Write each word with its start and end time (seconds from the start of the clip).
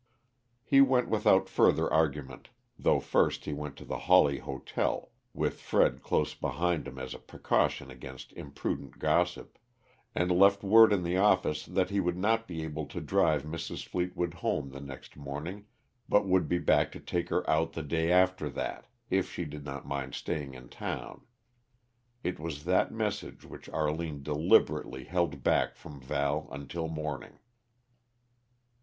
He 0.63 0.81
went 0.81 1.09
without 1.09 1.47
further 1.47 1.87
argument, 1.93 2.49
though 2.79 2.99
first 2.99 3.45
he 3.45 3.53
went 3.53 3.75
to 3.75 3.85
the 3.85 3.99
Hawley 4.09 4.39
Hotel 4.39 5.11
with 5.31 5.61
Fred 5.61 6.01
close 6.01 6.33
beside 6.33 6.87
him 6.87 6.97
as 6.97 7.13
a 7.13 7.19
precaution 7.19 7.91
against 7.91 8.33
imprudent 8.33 8.97
gossip 8.97 9.59
and 10.15 10.31
left 10.31 10.63
word 10.63 10.91
in 10.91 11.03
the 11.03 11.17
office 11.17 11.67
that 11.67 11.91
he 11.91 11.99
would 11.99 12.17
not 12.17 12.47
be 12.47 12.63
able 12.63 12.87
to 12.87 12.99
drive 12.99 13.43
Mrs. 13.43 13.85
Fleetwood 13.85 14.33
home, 14.33 14.71
the 14.71 14.81
next 14.81 15.17
morning, 15.17 15.65
but 16.09 16.25
would 16.25 16.47
be 16.49 16.57
back 16.57 16.91
to 16.93 16.99
take 16.99 17.29
her 17.29 17.47
out 17.47 17.73
the 17.73 17.83
day 17.83 18.11
after 18.11 18.49
that, 18.49 18.87
if 19.11 19.31
she 19.31 19.45
did 19.45 19.63
not 19.63 19.85
mind 19.85 20.15
staying 20.15 20.55
in 20.55 20.67
town. 20.67 21.27
It 22.23 22.39
was 22.39 22.63
that 22.63 22.91
message 22.91 23.45
which 23.45 23.69
Arline 23.69 24.23
deliberately 24.23 25.03
held 25.03 25.43
back 25.43 25.75
from 25.75 26.01
Val 26.01 26.47
until 26.51 26.87
morning. 26.87 27.37